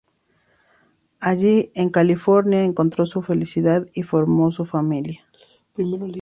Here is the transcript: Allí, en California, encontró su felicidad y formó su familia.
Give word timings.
Allí, 1.19 1.69
en 1.75 1.89
California, 1.91 2.63
encontró 2.63 3.05
su 3.05 3.21
felicidad 3.21 3.85
y 3.93 4.01
formó 4.01 4.51
su 4.51 4.65
familia. 4.65 5.27